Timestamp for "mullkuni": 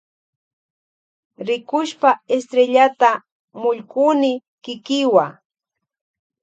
3.61-4.31